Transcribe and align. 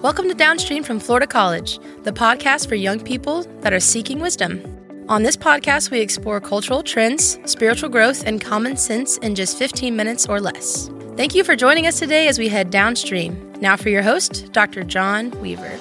Welcome 0.00 0.28
to 0.28 0.34
Downstream 0.34 0.84
from 0.84 1.00
Florida 1.00 1.26
College, 1.26 1.80
the 2.04 2.12
podcast 2.12 2.68
for 2.68 2.76
young 2.76 3.00
people 3.00 3.42
that 3.62 3.72
are 3.72 3.80
seeking 3.80 4.20
wisdom. 4.20 4.62
On 5.08 5.24
this 5.24 5.36
podcast, 5.36 5.90
we 5.90 5.98
explore 5.98 6.40
cultural 6.40 6.84
trends, 6.84 7.36
spiritual 7.46 7.88
growth, 7.88 8.24
and 8.24 8.40
common 8.40 8.76
sense 8.76 9.18
in 9.18 9.34
just 9.34 9.58
15 9.58 9.96
minutes 9.96 10.26
or 10.26 10.40
less. 10.40 10.88
Thank 11.16 11.34
you 11.34 11.42
for 11.42 11.56
joining 11.56 11.88
us 11.88 11.98
today 11.98 12.28
as 12.28 12.38
we 12.38 12.48
head 12.48 12.70
downstream. 12.70 13.52
Now, 13.60 13.76
for 13.76 13.88
your 13.88 14.02
host, 14.02 14.52
Dr. 14.52 14.84
John 14.84 15.32
Weaver. 15.40 15.76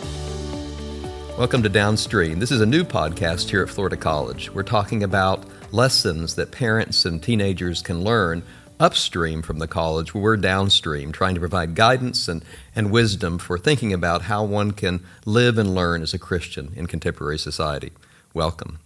Welcome 1.38 1.62
to 1.62 1.70
Downstream. 1.70 2.40
This 2.40 2.50
is 2.50 2.62
a 2.62 2.66
new 2.66 2.84
podcast 2.84 3.52
here 3.52 3.62
at 3.62 3.70
Florida 3.70 3.98
College. 3.98 4.50
We're 4.50 4.64
talking 4.64 5.04
about 5.04 5.46
lessons 5.72 6.34
that 6.38 6.50
parents 6.50 7.06
and 7.06 7.22
teenagers 7.22 7.84
can 7.84 8.04
learn 8.04 8.42
upstream 8.80 9.42
from 9.42 9.60
the 9.60 9.68
college, 9.68 10.14
we're 10.14 10.38
downstream, 10.38 11.12
trying 11.12 11.34
to 11.34 11.40
provide 11.40 11.76
guidance 11.76 12.28
and, 12.28 12.44
and 12.76 12.92
wisdom 12.92 13.38
for 13.38 13.58
thinking 13.58 13.94
about 13.94 14.24
how 14.24 14.44
one 14.44 14.72
can 14.72 15.04
live 15.26 15.58
and 15.58 15.74
learn 15.74 16.02
as 16.02 16.14
a 16.14 16.20
Christian 16.20 16.72
in 16.76 16.88
contemporary 16.88 17.40
society. 17.40 17.92
Welcome. 18.34 18.80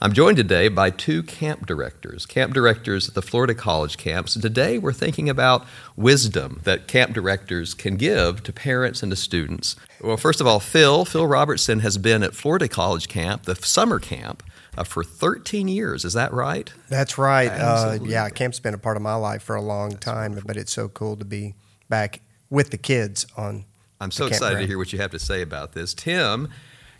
I'm 0.00 0.12
joined 0.12 0.36
today 0.36 0.66
by 0.66 0.90
two 0.90 1.22
camp 1.22 1.64
directors, 1.64 2.26
camp 2.26 2.54
directors 2.54 3.08
at 3.08 3.14
the 3.14 3.22
Florida 3.22 3.54
College 3.54 3.96
camps. 3.96 4.34
Today 4.34 4.76
we're 4.76 4.92
thinking 4.92 5.28
about 5.28 5.64
wisdom 5.96 6.60
that 6.64 6.88
camp 6.88 7.12
directors 7.14 7.72
can 7.72 7.94
give 7.94 8.42
to 8.42 8.52
parents 8.52 9.04
and 9.04 9.12
to 9.12 9.16
students. 9.16 9.76
Well, 10.00 10.16
first 10.16 10.40
of 10.40 10.46
all, 10.48 10.58
Phil, 10.58 11.04
Phil 11.04 11.24
Robertson 11.24 11.78
has 11.80 11.98
been 11.98 12.24
at 12.24 12.34
Florida 12.34 12.66
College 12.66 13.06
camp, 13.06 13.44
the 13.44 13.54
summer 13.54 14.00
camp, 14.00 14.42
uh, 14.76 14.84
for 14.84 15.04
13 15.04 15.68
years. 15.68 16.04
Is 16.04 16.14
that 16.14 16.32
right? 16.32 16.72
That's 16.88 17.18
right. 17.18 17.48
Uh, 17.48 17.98
yeah, 18.02 18.28
camp's 18.30 18.60
been 18.60 18.74
a 18.74 18.78
part 18.78 18.96
of 18.96 19.02
my 19.02 19.14
life 19.14 19.42
for 19.42 19.56
a 19.56 19.62
long 19.62 19.90
That's 19.90 20.04
time, 20.04 20.32
wonderful. 20.32 20.46
but 20.46 20.56
it's 20.56 20.72
so 20.72 20.88
cool 20.88 21.16
to 21.16 21.24
be 21.24 21.54
back 21.88 22.20
with 22.50 22.70
the 22.70 22.78
kids 22.78 23.26
on. 23.36 23.64
I'm 24.00 24.10
so 24.10 24.26
excited 24.26 24.58
to 24.58 24.66
hear 24.66 24.78
what 24.78 24.92
you 24.92 24.98
have 24.98 25.12
to 25.12 25.18
say 25.18 25.42
about 25.42 25.72
this. 25.72 25.94
Tim, 25.94 26.48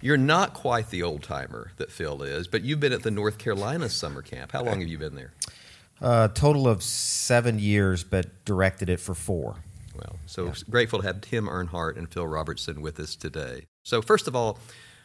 you're 0.00 0.16
not 0.16 0.55
quite 0.55 0.91
the 0.91 1.02
old 1.02 1.22
timer 1.22 1.72
that 1.77 1.91
Phil 1.91 2.22
is, 2.22 2.47
but 2.47 2.62
you've 2.62 2.80
been 2.80 2.92
at 2.92 3.02
the 3.02 3.10
North 3.10 3.38
Carolina 3.38 3.88
summer 3.88 4.22
camp. 4.22 4.52
How 4.52 4.62
long 4.62 4.80
have 4.80 4.88
you 4.88 4.98
been 4.98 5.14
there? 5.14 5.32
A 6.00 6.04
uh, 6.04 6.28
total 6.28 6.69
of 6.69 6.82
seven 6.82 7.58
years, 7.58 8.02
but 8.02 8.44
directed 8.44 8.88
it 8.88 8.98
for 8.98 9.14
four. 9.14 9.56
Well, 9.94 10.16
so 10.27 10.47
yeah. 10.47 10.54
grateful 10.70 11.00
to 11.00 11.06
have 11.06 11.20
Tim 11.20 11.48
Earnhart 11.48 11.97
and 11.97 12.08
Phil 12.08 12.27
Robertson 12.27 12.80
with 12.80 12.98
us 12.98 13.14
today. 13.14 13.66
So, 13.82 14.02
first 14.02 14.27
of 14.27 14.34
all, 14.34 14.58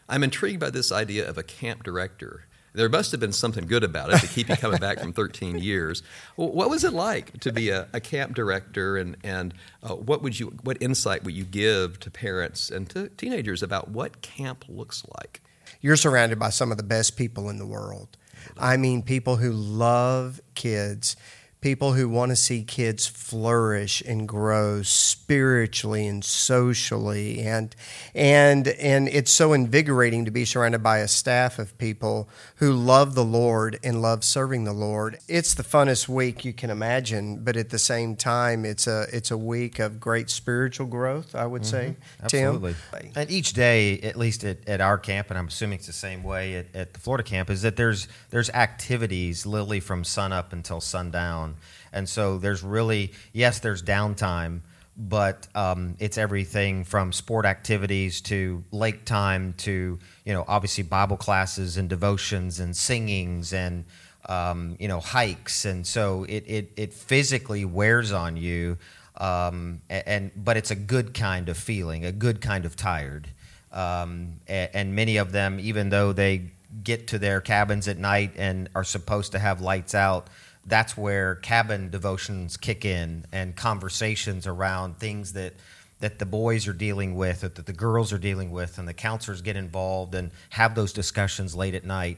I'm 0.09 0.23
intrigued 0.23 0.59
by 0.59 0.70
this 0.70 0.92
idea 0.92 1.27
of 1.27 1.38
a 1.38 1.44
camp 1.44 1.83
director. 1.83 2.45
There 2.78 2.89
must 2.89 3.11
have 3.11 3.20
been 3.20 3.33
something 3.33 3.66
good 3.66 3.83
about 3.83 4.14
it 4.14 4.20
to 4.20 4.28
keep 4.28 4.50
you 4.50 4.56
coming 4.56 4.78
back 4.78 5.00
from 5.00 5.11
13 5.11 5.58
years. 5.59 6.03
What 6.36 6.70
was 6.70 6.83
it 6.83 6.94
like 6.94 7.39
to 7.39 7.52
be 7.52 7.70
a, 7.70 7.88
a 7.92 8.00
camp 8.00 8.36
director, 8.36 8.97
and 8.97 9.17
and 9.23 9.53
uh, 9.81 9.95
what 9.95 10.22
would 10.22 10.39
you 10.39 10.56
what 10.64 10.78
insight 10.80 11.23
would 11.23 11.33
you 11.33 11.44
give 11.44 12.00
to 12.02 12.11
parents 12.11 12.70
and 12.70 12.88
to 12.92 13.09
teenagers 13.09 13.64
about 13.64 13.89
what 13.89 14.22
camp 14.22 14.66
looks 14.70 15.03
like? 15.17 15.42
You're 15.81 15.98
surrounded 15.98 16.38
by 16.38 16.52
some 16.52 16.72
of 16.72 16.78
the 16.78 16.83
best 16.83 17.17
people 17.17 17.50
in 17.50 17.58
the 17.58 17.66
world. 17.66 18.16
I 18.58 18.78
mean, 18.78 19.02
people 19.02 19.38
who 19.38 19.52
love 19.52 20.39
kids 20.53 21.16
people 21.59 21.94
who 21.94 22.08
want 22.08 22.30
to 22.30 22.36
see 22.36 22.63
kids 22.63 23.08
flourish 23.08 24.02
and 24.05 24.27
grow 24.27 24.83
spiritually 24.83 26.05
and 26.05 26.23
socially 26.23 27.41
and 27.41 27.75
and 28.14 28.67
and 28.67 29.08
it's 29.08 29.31
so 29.31 29.53
invigorating 29.53 30.23
to 30.23 30.31
be 30.31 30.45
surrounded 30.45 30.83
by 30.83 30.99
a 30.99 31.08
staff 31.08 31.58
of 31.58 31.75
people 31.80 32.30
who 32.58 32.72
love 32.72 33.16
the 33.16 33.23
Lord 33.23 33.80
and 33.83 34.02
love 34.02 34.23
serving 34.23 34.66
the 34.66 34.73
Lord. 34.73 35.17
It's 35.27 35.55
the 35.55 35.64
funnest 35.64 36.08
week 36.08 36.45
you 36.45 36.53
can 36.53 36.69
imagine, 36.69 37.44
but 37.44 37.58
at 37.58 37.69
the 37.69 37.80
same 37.80 38.16
time 38.16 38.64
it's 38.64 38.86
a 38.86 39.08
it's 39.11 39.31
a 39.31 39.38
week 39.38 39.80
of 39.80 39.99
great 39.99 40.30
spiritual 40.30 40.86
growth, 40.86 41.33
I 41.33 41.47
would 41.47 41.64
mm-hmm. 41.64 41.71
say. 41.71 41.95
Absolutely. 42.23 42.75
Tim. 42.92 43.11
And 43.16 43.31
each 43.31 43.53
day, 43.53 43.99
at 44.02 44.16
least 44.16 44.44
at, 44.44 44.58
at 44.67 44.80
our 44.80 44.97
camp, 44.99 45.30
and 45.31 45.39
I'm 45.39 45.47
assuming 45.47 45.80
it's 45.80 45.88
the 45.88 45.94
same 45.94 46.23
way 46.23 46.55
at, 46.55 46.75
at 46.75 46.94
the 46.94 46.99
Florida 46.99 47.23
camp, 47.23 47.49
is 47.49 47.64
that 47.64 47.75
there's 47.75 48.08
there's 48.30 48.49
activities 48.52 49.45
literally 49.45 49.80
from 49.80 50.03
sun 50.03 50.32
up 50.32 50.53
until 50.53 50.80
sundown 50.80 51.57
and 51.97 52.08
so 52.08 52.37
there's 52.37 52.63
really, 52.63 53.11
yes, 53.33 53.59
there's 53.59 53.81
downtime, 53.81 54.61
but 54.95 55.47
um, 55.55 55.95
it's 55.99 56.17
everything 56.17 56.83
from 56.83 57.11
sport 57.11 57.45
activities 57.45 58.21
to 58.21 58.63
lake 58.71 59.03
time 59.05 59.53
to, 59.58 59.99
you 60.25 60.33
know, 60.33 60.45
obviously 60.47 60.83
Bible 60.83 61.17
classes 61.17 61.77
and 61.77 61.89
devotions 61.89 62.59
and 62.59 62.75
singings 62.75 63.52
and, 63.52 63.85
um, 64.30 64.75
you 64.80 64.87
know, 64.87 64.99
hikes. 64.99 65.65
And 65.65 65.85
so 65.85 66.23
it, 66.23 66.43
it, 66.47 66.71
it 66.77 66.93
physically 66.93 67.65
wears 67.65 68.11
on 68.11 68.37
you. 68.37 68.77
Um, 69.17 69.81
and, 69.89 70.31
but 70.35 70.58
it's 70.58 70.71
a 70.71 70.75
good 70.75 71.14
kind 71.14 71.49
of 71.49 71.58
feeling, 71.58 72.05
a 72.05 72.11
good 72.11 72.41
kind 72.41 72.65
of 72.65 72.75
tired. 72.75 73.27
Um, 73.71 74.33
and, 74.47 74.69
and 74.73 74.95
many 74.95 75.17
of 75.17 75.31
them, 75.31 75.59
even 75.59 75.89
though 75.89 76.14
they 76.14 76.52
get 76.83 77.08
to 77.08 77.19
their 77.19 77.41
cabins 77.41 77.87
at 77.87 77.97
night 77.97 78.31
and 78.37 78.69
are 78.75 78.83
supposed 78.83 79.31
to 79.31 79.39
have 79.39 79.61
lights 79.61 79.95
out, 79.95 80.27
that's 80.67 80.98
where 80.98 81.36
cabin 81.36 81.89
devotions 81.89 82.58
kick 82.58 82.86
in 82.86 83.26
and 83.32 83.55
conversations 83.55 84.45
around 84.45 84.98
things 84.98 85.33
that 85.33 85.54
that 86.00 86.20
the 86.20 86.26
boys 86.26 86.67
are 86.67 86.73
dealing 86.73 87.16
with 87.16 87.44
or 87.44 87.50
that 87.50 87.66
the 87.66 87.73
girls 87.73 88.14
are 88.14 88.20
dealing 88.20 88.52
with 88.52 88.77
and 88.77 88.88
the 88.88 88.94
counselors 88.94 89.42
get 89.42 89.56
involved 89.56 90.14
and 90.14 90.30
have 90.52 90.76
those 90.76 90.94
discussions 90.94 91.56
late 91.56 91.73
at 91.73 91.86
night 91.86 92.17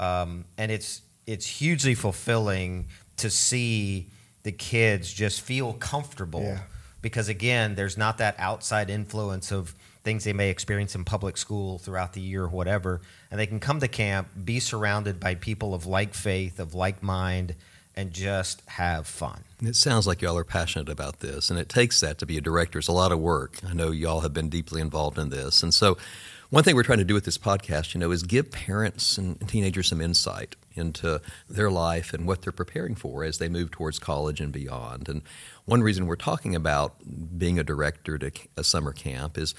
um, 0.00 0.44
and 0.58 0.72
it's 0.72 1.02
it's 1.26 1.46
hugely 1.46 1.94
fulfilling 1.94 2.86
to 3.18 3.30
see 3.30 4.08
the 4.42 4.52
kids 4.52 5.12
just 5.12 5.42
feel 5.42 5.74
comfortable 5.74 6.42
yeah. 6.42 6.60
because 7.02 7.28
again 7.28 7.74
there's 7.74 7.98
not 7.98 8.18
that 8.18 8.34
outside 8.38 8.90
influence 8.90 9.52
of 9.52 9.74
things 10.02 10.24
they 10.24 10.32
may 10.32 10.48
experience 10.48 10.94
in 10.94 11.04
public 11.04 11.36
school 11.36 11.78
throughout 11.78 12.14
the 12.14 12.20
year 12.22 12.44
or 12.44 12.48
whatever 12.48 13.02
and 13.30 13.38
they 13.38 13.46
can 13.46 13.60
come 13.60 13.78
to 13.78 13.86
camp 13.86 14.28
be 14.44 14.58
surrounded 14.58 15.20
by 15.20 15.34
people 15.34 15.74
of 15.74 15.84
like 15.84 16.14
faith 16.14 16.58
of 16.58 16.74
like 16.74 17.02
mind 17.02 17.54
and 17.96 18.12
just 18.12 18.62
have 18.66 19.06
fun. 19.06 19.44
It 19.62 19.76
sounds 19.76 20.06
like 20.06 20.22
y'all 20.22 20.38
are 20.38 20.44
passionate 20.44 20.88
about 20.88 21.20
this, 21.20 21.50
and 21.50 21.58
it 21.58 21.68
takes 21.68 22.00
that 22.00 22.18
to 22.18 22.26
be 22.26 22.38
a 22.38 22.40
director. 22.40 22.78
It's 22.78 22.88
a 22.88 22.92
lot 22.92 23.12
of 23.12 23.18
work. 23.18 23.58
I 23.68 23.74
know 23.74 23.90
y'all 23.90 24.20
have 24.20 24.32
been 24.32 24.48
deeply 24.48 24.80
involved 24.80 25.18
in 25.18 25.30
this. 25.30 25.62
And 25.62 25.74
so, 25.74 25.98
one 26.50 26.64
thing 26.64 26.74
we're 26.74 26.82
trying 26.82 26.98
to 26.98 27.04
do 27.04 27.14
with 27.14 27.24
this 27.24 27.38
podcast, 27.38 27.94
you 27.94 28.00
know, 28.00 28.10
is 28.10 28.24
give 28.24 28.50
parents 28.50 29.16
and 29.18 29.46
teenagers 29.48 29.88
some 29.88 30.00
insight 30.00 30.56
into 30.74 31.20
their 31.48 31.70
life 31.70 32.12
and 32.12 32.26
what 32.26 32.42
they're 32.42 32.52
preparing 32.52 32.96
for 32.96 33.22
as 33.22 33.38
they 33.38 33.48
move 33.48 33.70
towards 33.70 33.98
college 34.00 34.40
and 34.40 34.52
beyond. 34.52 35.08
And 35.08 35.22
one 35.64 35.82
reason 35.82 36.06
we're 36.06 36.16
talking 36.16 36.56
about 36.56 36.96
being 37.38 37.58
a 37.58 37.64
director 37.64 38.18
to 38.18 38.32
a 38.56 38.64
summer 38.64 38.92
camp 38.92 39.38
is 39.38 39.54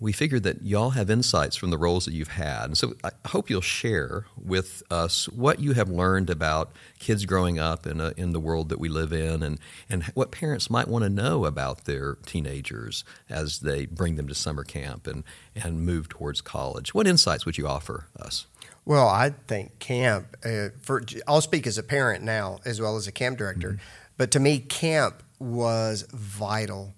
we 0.00 0.12
figured 0.12 0.44
that 0.44 0.62
y'all 0.62 0.90
have 0.90 1.10
insights 1.10 1.56
from 1.56 1.70
the 1.70 1.78
roles 1.78 2.04
that 2.04 2.14
you've 2.14 2.28
had. 2.28 2.66
And 2.66 2.78
so 2.78 2.94
I 3.02 3.10
hope 3.28 3.50
you'll 3.50 3.60
share 3.60 4.26
with 4.36 4.82
us 4.90 5.28
what 5.28 5.58
you 5.58 5.72
have 5.72 5.88
learned 5.88 6.30
about 6.30 6.72
kids 7.00 7.24
growing 7.24 7.58
up 7.58 7.86
in, 7.86 8.00
a, 8.00 8.12
in 8.16 8.32
the 8.32 8.38
world 8.38 8.68
that 8.68 8.78
we 8.78 8.88
live 8.88 9.12
in 9.12 9.42
and, 9.42 9.58
and 9.90 10.04
what 10.14 10.30
parents 10.30 10.70
might 10.70 10.86
want 10.86 11.02
to 11.02 11.08
know 11.08 11.44
about 11.44 11.84
their 11.84 12.14
teenagers 12.26 13.02
as 13.28 13.60
they 13.60 13.86
bring 13.86 14.14
them 14.14 14.28
to 14.28 14.34
summer 14.34 14.62
camp 14.62 15.06
and, 15.08 15.24
and 15.56 15.84
move 15.84 16.08
towards 16.08 16.40
college. 16.40 16.94
What 16.94 17.08
insights 17.08 17.44
would 17.44 17.58
you 17.58 17.66
offer 17.66 18.06
us? 18.18 18.46
Well, 18.84 19.08
I 19.08 19.34
think 19.48 19.80
camp, 19.80 20.36
uh, 20.44 20.68
for, 20.80 21.02
I'll 21.26 21.40
speak 21.40 21.66
as 21.66 21.76
a 21.76 21.82
parent 21.82 22.22
now 22.22 22.60
as 22.64 22.80
well 22.80 22.96
as 22.96 23.08
a 23.08 23.12
camp 23.12 23.36
director, 23.36 23.70
mm-hmm. 23.70 23.82
but 24.16 24.30
to 24.30 24.40
me, 24.40 24.60
camp 24.60 25.24
was 25.40 26.06
vital 26.12 26.94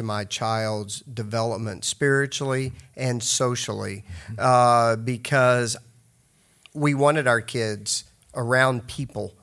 to 0.00 0.06
my 0.06 0.24
child's 0.24 1.00
development 1.00 1.84
spiritually 1.84 2.72
and 2.96 3.22
socially 3.22 4.02
uh, 4.38 4.96
because 4.96 5.76
we 6.72 6.94
wanted 6.94 7.26
our 7.26 7.42
kids 7.42 8.04
around 8.34 8.86
people 8.86 9.34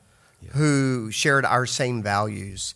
yeah. 0.41 0.49
who 0.53 1.11
shared 1.11 1.45
our 1.45 1.67
same 1.67 2.01
values. 2.01 2.73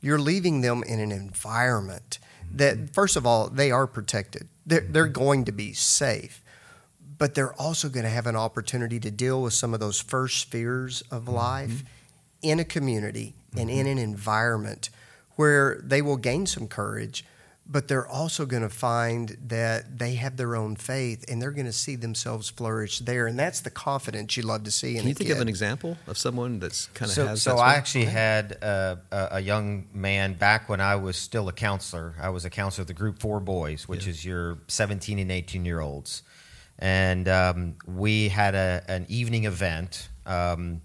You're 0.00 0.18
leaving 0.18 0.62
them 0.62 0.82
in 0.82 0.98
an 0.98 1.12
environment 1.12 2.18
that, 2.52 2.76
mm-hmm. 2.76 2.86
first 2.86 3.14
of 3.14 3.24
all, 3.24 3.48
they 3.48 3.70
are 3.70 3.86
protected, 3.86 4.48
they're, 4.66 4.80
they're 4.80 5.04
mm-hmm. 5.04 5.12
going 5.12 5.44
to 5.44 5.52
be 5.52 5.72
safe. 5.72 6.40
But 7.18 7.36
they're 7.36 7.52
also 7.52 7.88
going 7.88 8.02
to 8.02 8.10
have 8.10 8.26
an 8.26 8.34
opportunity 8.34 8.98
to 8.98 9.10
deal 9.12 9.42
with 9.42 9.52
some 9.52 9.74
of 9.74 9.78
those 9.78 10.00
first 10.00 10.50
fears 10.50 11.04
of 11.08 11.28
life 11.28 11.70
mm-hmm. 11.70 12.50
in 12.50 12.58
a 12.58 12.64
community 12.64 13.34
and 13.56 13.70
in 13.70 13.86
an 13.86 13.98
environment 13.98 14.90
where 15.36 15.80
they 15.82 16.02
will 16.02 16.16
gain 16.16 16.46
some 16.46 16.68
courage, 16.68 17.24
but 17.66 17.88
they're 17.88 18.06
also 18.06 18.44
going 18.44 18.62
to 18.62 18.68
find 18.68 19.36
that 19.46 19.98
they 19.98 20.14
have 20.14 20.36
their 20.36 20.56
own 20.56 20.74
faith 20.76 21.24
and 21.28 21.40
they're 21.40 21.52
going 21.52 21.66
to 21.66 21.72
see 21.72 21.94
themselves 21.96 22.50
flourish 22.50 22.98
there. 22.98 23.26
And 23.26 23.38
that's 23.38 23.60
the 23.60 23.70
confidence 23.70 24.36
you 24.36 24.42
love 24.42 24.64
to 24.64 24.70
see. 24.70 24.96
Can 24.96 25.06
you 25.06 25.14
think 25.14 25.28
kid. 25.28 25.36
of 25.36 25.40
an 25.40 25.48
example 25.48 25.96
of 26.06 26.18
someone 26.18 26.58
that's 26.58 26.86
kind 26.88 27.08
of 27.08 27.14
so, 27.14 27.26
has 27.26 27.42
So 27.42 27.56
I 27.56 27.74
actually 27.74 28.06
had 28.06 28.52
a, 28.52 28.98
a, 29.10 29.40
young 29.40 29.86
man 29.94 30.34
back 30.34 30.68
when 30.68 30.80
I 30.80 30.96
was 30.96 31.16
still 31.16 31.48
a 31.48 31.52
counselor. 31.52 32.14
I 32.20 32.30
was 32.30 32.44
a 32.44 32.50
counselor 32.50 32.82
of 32.82 32.88
the 32.88 32.94
group 32.94 33.20
four 33.20 33.40
boys, 33.40 33.88
which 33.88 34.04
yeah. 34.04 34.10
is 34.10 34.24
your 34.24 34.58
17 34.68 35.18
and 35.18 35.30
18 35.30 35.64
year 35.64 35.80
olds. 35.80 36.22
And 36.78 37.28
um, 37.28 37.76
we 37.86 38.28
had 38.28 38.56
a, 38.56 38.82
an 38.88 39.06
evening 39.08 39.44
event, 39.44 40.08
um, 40.26 40.82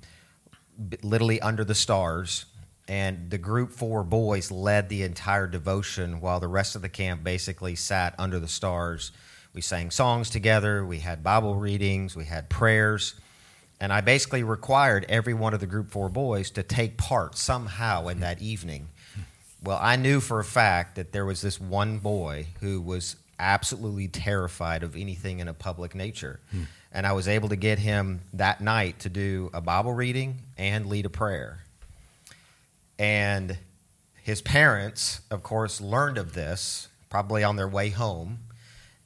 literally 1.02 1.42
under 1.42 1.66
the 1.66 1.74
stars 1.74 2.46
and 2.88 3.30
the 3.30 3.38
group 3.38 3.72
four 3.72 4.04
boys 4.04 4.52
led 4.52 4.90
the 4.90 5.04
entire 5.04 5.48
devotion 5.48 6.22
while 6.22 6.40
the 6.40 6.48
rest 6.48 6.76
of 6.76 6.82
the 6.82 6.90
camp 6.90 7.24
basically 7.24 7.76
sat 7.76 8.16
under 8.18 8.40
the 8.40 8.48
stars. 8.48 9.12
We 9.54 9.62
sang 9.62 9.92
songs 9.92 10.30
together, 10.30 10.86
we 10.86 11.00
had 11.00 11.24
Bible 11.24 11.56
readings, 11.56 12.16
we 12.16 12.26
had 12.26 12.50
prayers, 12.50 13.16
and 13.80 13.92
I 13.92 14.02
basically 14.02 14.44
required 14.44 15.06
every 15.10 15.34
one 15.34 15.54
of 15.54 15.60
the 15.60 15.68
group 15.68 15.92
four 15.92 16.10
boys 16.10 16.50
to 16.52 16.64
take 16.64 16.98
part 16.98 17.38
somehow 17.38 18.08
in 18.08 18.20
that 18.22 18.42
evening. 18.42 18.88
Well, 19.64 19.80
I 19.82 19.96
knew 19.96 20.20
for 20.20 20.40
a 20.40 20.44
fact 20.44 20.96
that 20.96 21.12
there 21.12 21.26
was 21.26 21.42
this 21.42 21.60
one 21.60 21.98
boy 21.98 22.48
who 22.62 22.80
was 22.80 23.16
absolutely 23.40 24.08
terrified 24.08 24.84
of 24.84 24.96
anything 24.96 25.40
in 25.40 25.48
a 25.48 25.54
public 25.54 25.96
nature. 25.96 26.40
Hmm. 26.52 26.64
And 26.92 27.06
I 27.06 27.14
was 27.14 27.28
able 27.28 27.50
to 27.50 27.56
get 27.56 27.80
him 27.80 28.22
that 28.34 28.62
night 28.62 29.00
to 29.00 29.10
do 29.10 29.50
a 29.54 29.62
Bible 29.62 29.94
reading 29.94 30.40
and 30.58 30.88
lead 30.88 31.06
a 31.06 31.10
prayer. 31.10 31.60
And 33.00 33.58
his 34.24 34.42
parents, 34.42 35.22
of 35.32 35.44
course, 35.44 35.80
learned 35.80 36.18
of 36.18 36.34
this 36.34 36.90
probably 37.10 37.44
on 37.44 37.56
their 37.56 37.68
way 37.68 37.90
home. 37.90 38.40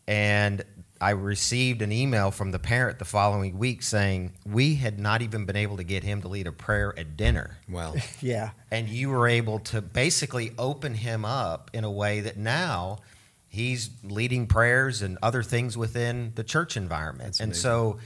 And 0.07 0.63
I 0.99 1.11
received 1.11 1.81
an 1.81 1.91
email 1.91 2.31
from 2.31 2.51
the 2.51 2.59
parent 2.59 2.99
the 2.99 3.05
following 3.05 3.57
week 3.57 3.81
saying, 3.81 4.33
We 4.45 4.75
had 4.75 4.99
not 4.99 5.21
even 5.21 5.45
been 5.45 5.55
able 5.55 5.77
to 5.77 5.83
get 5.83 6.03
him 6.03 6.21
to 6.21 6.27
lead 6.27 6.47
a 6.47 6.51
prayer 6.51 6.93
at 6.97 7.17
dinner. 7.17 7.57
Well, 7.67 7.95
yeah. 8.21 8.51
And 8.69 8.87
you 8.87 9.09
were 9.09 9.27
able 9.27 9.59
to 9.59 9.81
basically 9.81 10.53
open 10.57 10.93
him 10.93 11.25
up 11.25 11.71
in 11.73 11.83
a 11.83 11.91
way 11.91 12.21
that 12.21 12.37
now 12.37 12.99
he's 13.47 13.89
leading 14.03 14.47
prayers 14.47 15.01
and 15.01 15.17
other 15.23 15.43
things 15.43 15.77
within 15.77 16.33
the 16.35 16.43
church 16.43 16.77
environment. 16.77 17.39
and 17.39 17.55
so 17.55 17.97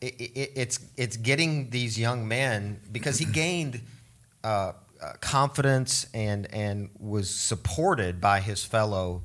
it, 0.00 0.14
it, 0.20 0.52
it's, 0.54 0.78
it's 0.96 1.16
getting 1.16 1.70
these 1.70 1.98
young 1.98 2.28
men 2.28 2.80
because 2.92 3.18
he 3.18 3.24
gained. 3.24 3.80
Uh, 4.44 4.72
confidence 5.20 6.06
and 6.14 6.52
and 6.52 6.90
was 6.98 7.30
supported 7.30 8.20
by 8.20 8.40
his 8.40 8.64
fellow 8.64 9.22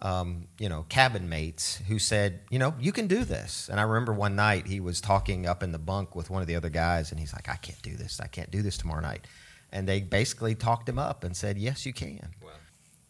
um, 0.00 0.46
you 0.58 0.68
know 0.68 0.86
cabin 0.88 1.28
mates 1.28 1.76
who 1.88 1.98
said 1.98 2.40
you 2.50 2.58
know 2.58 2.74
you 2.80 2.92
can 2.92 3.06
do 3.06 3.24
this. 3.24 3.68
And 3.68 3.78
i 3.78 3.82
remember 3.82 4.12
one 4.12 4.34
night 4.36 4.66
he 4.66 4.80
was 4.80 5.00
talking 5.00 5.46
up 5.46 5.62
in 5.62 5.72
the 5.72 5.78
bunk 5.78 6.14
with 6.14 6.30
one 6.30 6.40
of 6.42 6.48
the 6.48 6.56
other 6.56 6.70
guys 6.70 7.10
and 7.10 7.20
he's 7.20 7.32
like 7.32 7.48
i 7.48 7.56
can't 7.56 7.82
do 7.82 7.96
this. 7.96 8.20
I 8.20 8.26
can't 8.26 8.50
do 8.50 8.62
this 8.62 8.78
tomorrow 8.78 9.02
night. 9.02 9.26
And 9.72 9.86
they 9.86 10.00
basically 10.00 10.54
talked 10.54 10.88
him 10.88 10.98
up 10.98 11.22
and 11.22 11.36
said 11.36 11.58
yes 11.58 11.86
you 11.86 11.92
can. 11.92 12.34
Wow. 12.42 12.50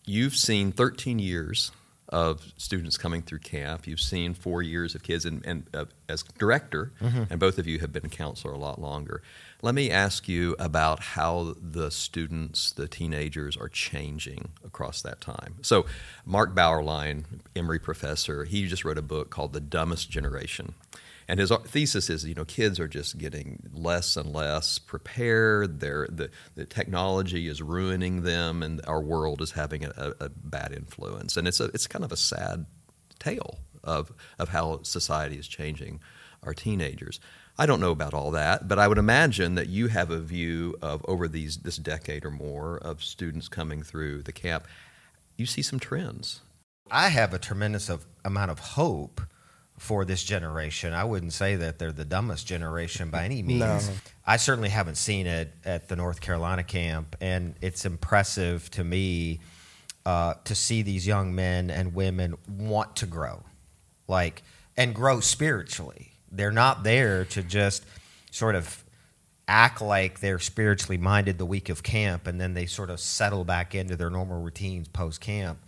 you've 0.05 0.35
seen 0.37 0.73
13 0.73 1.19
years 1.19 1.71
of 2.11 2.53
students 2.57 2.97
coming 2.97 3.23
through 3.23 3.39
camp. 3.39 3.87
You've 3.87 4.01
seen 4.01 4.35
four 4.35 4.63
years 4.63 4.95
of 4.95 5.03
kids, 5.03 5.25
and, 5.25 5.45
and 5.47 5.67
uh, 5.73 5.87
as 6.09 6.23
director, 6.23 6.93
mm-hmm. 7.01 7.25
and 7.31 7.39
both 7.41 7.59
of 7.59 7.67
you 7.67 7.79
have 7.79 7.93
been 7.93 8.05
a 8.05 8.11
counselor 8.11 8.53
a 8.53 8.59
lot 8.59 8.81
longer. 8.81 9.23
Let 9.63 9.75
me 9.75 9.91
ask 9.91 10.29
you 10.29 10.57
about 10.59 11.01
how 11.01 11.55
the 11.61 11.91
students, 11.91 12.73
the 12.73 12.89
teenagers, 12.89 13.57
are 13.57 13.69
changing 13.69 14.51
across 14.65 15.03
that 15.03 15.21
time. 15.21 15.57
So, 15.63 15.87
Mark 16.25 16.55
Bauerlein, 16.55 17.25
Emory 17.55 17.79
professor, 17.79 18.45
he 18.45 18.67
just 18.67 18.85
wrote 18.85 18.99
a 18.99 19.03
book 19.03 19.31
called 19.31 19.53
The 19.53 19.61
Dumbest 19.61 20.11
Generation. 20.11 20.75
And 21.31 21.39
his 21.39 21.53
thesis 21.67 22.11
is, 22.11 22.25
you 22.25 22.35
know, 22.35 22.45
kids 22.45 22.81
are 22.81 22.89
just 22.89 23.17
getting 23.17 23.63
less 23.73 24.17
and 24.17 24.33
less 24.33 24.81
prepared. 24.81 25.79
They're, 25.79 26.09
the, 26.11 26.29
the 26.57 26.65
technology 26.65 27.47
is 27.47 27.63
ruining 27.63 28.23
them, 28.23 28.65
and 28.65 28.81
our 28.89 29.01
world 29.01 29.41
is 29.41 29.53
having 29.53 29.85
a, 29.85 30.13
a, 30.19 30.29
bad 30.29 30.73
influence. 30.73 31.37
And 31.37 31.47
it's, 31.47 31.61
a, 31.61 31.67
it's 31.67 31.87
kind 31.87 32.05
of 32.05 32.11
a 32.11 32.17
sad 32.17 32.67
tale 33.21 33.61
of, 33.85 34.11
of 34.41 34.49
how 34.49 34.83
society 34.83 35.37
is 35.37 35.47
changing 35.47 36.01
our 36.43 36.53
teenagers. 36.53 37.21
I 37.57 37.65
don't 37.65 37.81
know 37.81 37.93
about 37.93 38.13
all 38.13 38.33
that, 38.33 38.67
but 38.67 38.81
I 38.81 38.89
would 38.89 38.99
imagine 38.99 39.55
that 39.55 39.69
you 39.69 39.87
have 39.87 40.11
a 40.11 40.19
view 40.19 40.75
of 40.83 41.05
over 41.07 41.29
these 41.29 41.59
this 41.59 41.77
decade 41.77 42.25
or 42.25 42.33
more 42.33 42.79
of 42.79 43.05
students 43.05 43.47
coming 43.47 43.85
through 43.85 44.23
the 44.25 44.33
camp. 44.33 44.67
You 45.37 45.47
see 45.47 45.63
some 45.63 45.79
trends. 45.79 46.41
I 46.91 47.11
have 47.11 47.33
a 47.33 47.39
tremendous 47.39 47.89
of, 47.89 48.05
amount 48.25 48.51
of 48.51 48.59
hope 48.59 49.21
for 49.81 50.05
this 50.05 50.23
generation. 50.23 50.93
I 50.93 51.05
wouldn't 51.05 51.33
say 51.33 51.57
that 51.57 51.79
they're 51.79 51.91
the 51.91 52.05
dumbest 52.05 52.47
generation 52.47 53.09
by 53.09 53.25
any 53.25 53.43
means. 53.43 53.89
No. 53.89 53.95
I 54.27 54.37
certainly 54.37 54.69
haven't 54.69 54.97
seen 54.97 55.27
it 55.27 55.55
at 55.65 55.89
the 55.89 55.97
North 55.97 56.21
Carolina 56.21 56.63
camp, 56.63 57.17
and 57.19 57.55
it's 57.63 57.87
impressive 57.87 58.71
to 58.73 58.85
me 58.85 59.41
uh, 60.05 60.35
to 60.45 60.55
see 60.55 60.83
these 60.83 61.07
young 61.07 61.35
men 61.35 61.71
and 61.71 61.95
women 61.95 62.37
want 62.47 62.95
to 62.97 63.07
grow, 63.07 63.43
like 64.07 64.43
and 64.77 64.95
grow 64.95 65.19
spiritually. 65.21 66.13
They're 66.31 66.53
not 66.53 66.85
there 66.85 67.25
to 67.25 67.43
just 67.43 67.87
sort 68.31 68.57
of 68.57 68.85
act 69.49 69.81
like 69.81 70.21
they're 70.21 70.39
spiritually 70.39 70.99
minded 70.99 71.39
the 71.39 71.47
week 71.47 71.71
of 71.71 71.83
camp, 71.83 72.27
and 72.27 72.39
then 72.39 72.53
they 72.53 72.67
sort 72.67 72.91
of 72.91 73.01
settle 73.01 73.45
back 73.45 73.75
into 73.75 73.97
their 73.97 74.11
normal 74.11 74.43
routines 74.43 74.89
post 74.89 75.23
camp. 75.23 75.59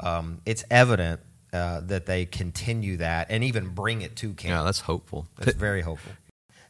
Um, 0.00 0.40
it's 0.44 0.64
evident 0.72 1.20
uh, 1.52 1.80
that 1.80 2.06
they 2.06 2.24
continue 2.24 2.96
that 2.98 3.26
and 3.30 3.42
even 3.44 3.68
bring 3.68 4.02
it 4.02 4.16
to 4.16 4.32
camp. 4.34 4.50
Yeah, 4.50 4.62
that's 4.62 4.80
hopeful. 4.80 5.26
That's 5.38 5.56
very 5.56 5.82
hopeful. 5.82 6.12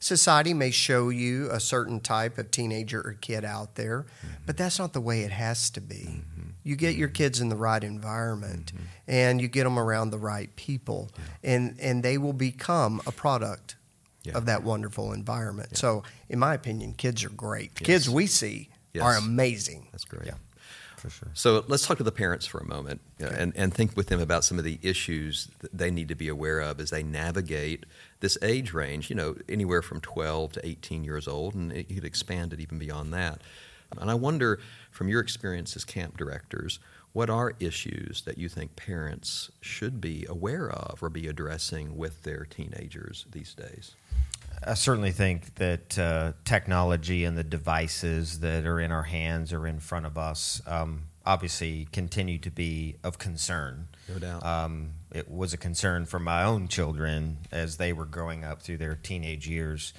Society 0.03 0.55
may 0.55 0.71
show 0.71 1.11
you 1.11 1.51
a 1.51 1.61
certain 1.61 2.01
type 2.01 2.39
of 2.39 2.51
teenager 2.51 3.01
or 3.01 3.19
kid 3.21 3.45
out 3.45 3.75
there, 3.75 4.07
mm-hmm. 4.25 4.35
but 4.47 4.57
that's 4.57 4.79
not 4.79 4.95
the 4.95 5.01
way 5.01 5.21
it 5.21 5.31
has 5.31 5.69
to 5.71 5.81
be. 5.83 6.07
Mm-hmm. 6.09 6.49
You 6.63 6.77
get 6.77 6.95
your 6.95 7.09
kids 7.09 7.41
in 7.41 7.51
the 7.51 7.57
right 7.57 7.85
environment 7.85 8.73
mm-hmm. 8.75 8.85
and 9.07 9.43
you 9.43 9.49
get 9.49 9.65
them 9.65 9.79
around 9.79 10.11
the 10.11 10.19
right 10.19 10.55
people, 10.57 11.11
yeah. 11.15 11.53
and, 11.53 11.77
and 11.81 12.03
they 12.03 12.17
will 12.17 12.33
become 12.33 13.03
a 13.07 13.13
product 13.13 13.77
yeah. 14.23 14.37
of 14.39 14.47
that 14.47 14.63
wonderful 14.63 15.13
environment. 15.13 15.69
Yeah. 15.73 15.79
So, 15.79 16.03
in 16.31 16.39
my 16.39 16.55
opinion, 16.55 16.95
kids 16.95 17.23
are 17.25 17.31
great. 17.31 17.75
The 17.75 17.83
yes. 17.83 17.87
kids 17.87 18.11
we 18.11 18.27
see 18.27 18.71
yes. 18.95 19.05
are 19.05 19.17
amazing. 19.17 19.89
That's 19.93 20.05
great. 20.05 20.31
For 21.01 21.09
sure. 21.09 21.29
So 21.33 21.65
let's 21.67 21.87
talk 21.87 21.97
to 21.97 22.05
the 22.05 22.13
parents 22.13 22.45
for 22.45 22.59
a 22.59 22.65
moment 22.65 23.01
uh, 23.23 23.27
okay. 23.27 23.37
and, 23.43 23.57
and 23.57 23.73
think 23.73 23.97
with 23.97 24.09
them 24.09 24.21
about 24.21 24.45
some 24.45 24.59
of 24.59 24.65
the 24.65 24.79
issues 24.83 25.49
that 25.61 25.77
they 25.77 25.91
need 25.91 26.09
to 26.09 26.15
be 26.15 26.29
aware 26.29 26.61
of 26.61 26.79
as 26.79 26.91
they 26.91 27.03
navigate 27.03 27.87
this 28.21 28.37
age 28.43 28.75
range, 28.75 29.09
you 29.09 29.17
know, 29.17 29.35
anywhere 29.49 29.81
from 29.81 30.03
12 30.03 30.53
to 30.53 30.67
18 30.67 31.03
years 31.03 31.27
old, 31.27 31.55
and 31.55 31.75
you 31.75 31.95
could 31.95 32.05
expand 32.05 32.53
it 32.53 32.61
even 32.61 32.79
beyond 32.79 33.15
that. 33.15 33.41
And 33.99 34.11
I 34.11 34.15
wonder, 34.15 34.61
from 34.91 35.09
your 35.09 35.21
experience 35.21 35.75
as 35.75 35.87
camp 35.87 36.19
directors, 36.19 36.81
what 37.13 37.31
are 37.31 37.55
issues 37.59 38.23
that 38.27 38.39
you 38.39 38.49
think 38.49 38.77
parents 38.77 39.51
should 39.61 40.01
be 40.01 40.27
aware 40.29 40.71
of 40.71 41.03
or 41.03 41.09
be 41.09 41.27
addressing 41.27 41.97
with 41.97 42.23
their 42.25 42.45
teenagers 42.45 43.25
these 43.33 43.55
days? 43.55 43.97
I 44.67 44.75
certainly 44.75 45.13
think 45.13 45.55
that 45.57 45.99
uh, 45.99 46.33
technology 46.45 47.25
and 47.25 47.37
the 47.37 47.45
devices 47.45 48.41
that 48.41 48.67
are 48.67 48.81
in 48.81 48.93
our 48.93 49.05
hands 49.05 49.53
or 49.53 49.67
in 49.67 49.81
front 49.81 50.07
of 50.07 50.19
us 50.19 50.61
um, 50.67 51.05
obviously 51.25 51.89
continue 51.93 52.39
to 52.39 52.51
be 52.51 52.97
of 53.03 53.19
concern. 53.19 53.89
No 54.09 54.19
doubt. 54.19 54.45
Um, 54.45 54.93
it 55.13 55.31
was 55.31 55.53
a 55.53 55.57
concern 55.57 56.05
for 56.07 56.19
my 56.19 56.45
own 56.45 56.69
children 56.69 57.39
as 57.51 57.77
they 57.79 57.93
were 57.93 58.05
growing 58.05 58.45
up 58.45 58.63
through 58.63 58.79
their 58.79 58.97
teenage 58.97 59.49
years. 59.49 59.95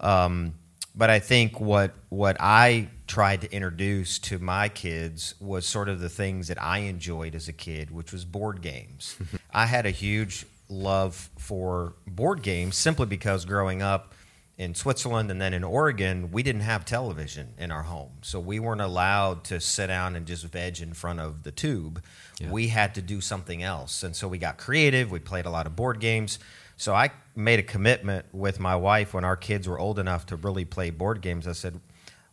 Um, 0.00 0.54
but 0.96 1.10
I 1.10 1.18
think 1.18 1.58
what 1.58 1.92
what 2.08 2.36
I 2.38 2.88
tried 3.06 3.40
to 3.40 3.52
introduce 3.52 4.18
to 4.20 4.38
my 4.38 4.68
kids 4.68 5.34
was 5.40 5.66
sort 5.66 5.88
of 5.88 6.00
the 6.00 6.08
things 6.08 6.48
that 6.48 6.62
I 6.62 6.78
enjoyed 6.78 7.34
as 7.34 7.48
a 7.48 7.52
kid, 7.52 7.90
which 7.90 8.12
was 8.12 8.24
board 8.24 8.62
games. 8.62 9.16
I 9.52 9.66
had 9.66 9.86
a 9.86 9.90
huge 9.90 10.46
love 10.68 11.30
for 11.38 11.94
board 12.06 12.42
games 12.42 12.76
simply 12.76 13.06
because 13.06 13.44
growing 13.44 13.82
up 13.82 14.14
in 14.56 14.74
Switzerland 14.74 15.30
and 15.30 15.40
then 15.40 15.52
in 15.52 15.64
Oregon, 15.64 16.30
we 16.30 16.42
didn't 16.42 16.62
have 16.62 16.84
television 16.84 17.54
in 17.58 17.72
our 17.72 17.82
home. 17.82 18.12
So 18.22 18.38
we 18.38 18.60
weren't 18.60 18.80
allowed 18.80 19.44
to 19.44 19.60
sit 19.60 19.88
down 19.88 20.14
and 20.14 20.26
just 20.26 20.44
veg 20.44 20.80
in 20.80 20.92
front 20.94 21.18
of 21.18 21.42
the 21.42 21.50
tube. 21.50 22.02
Yeah. 22.40 22.50
We 22.50 22.68
had 22.68 22.94
to 22.94 23.02
do 23.02 23.20
something 23.20 23.62
else. 23.62 24.04
And 24.04 24.14
so 24.14 24.28
we 24.28 24.38
got 24.38 24.56
creative. 24.58 25.10
We 25.10 25.18
played 25.18 25.46
a 25.46 25.50
lot 25.50 25.66
of 25.66 25.74
board 25.74 25.98
games. 25.98 26.38
So 26.76 26.94
I 26.94 27.10
made 27.34 27.58
a 27.58 27.64
commitment 27.64 28.26
with 28.32 28.60
my 28.60 28.76
wife 28.76 29.12
when 29.12 29.24
our 29.24 29.36
kids 29.36 29.66
were 29.66 29.78
old 29.78 29.98
enough 29.98 30.26
to 30.26 30.36
really 30.36 30.64
play 30.64 30.90
board 30.90 31.20
games. 31.20 31.48
I 31.48 31.52
said, 31.52 31.80